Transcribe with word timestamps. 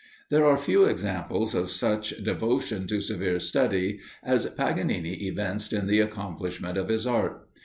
There 0.31 0.45
are 0.45 0.57
few 0.57 0.85
examples 0.85 1.53
of 1.53 1.69
such 1.69 2.23
devotion 2.23 2.87
to 2.87 2.99
severe 3.01 3.39
study 3.39 3.99
as 4.23 4.47
Paganini 4.49 5.13
evinced 5.27 5.73
in 5.73 5.85
the 5.85 5.99
accomplishment 5.99 6.75
of 6.75 6.89
his 6.89 7.05
art. 7.05 7.47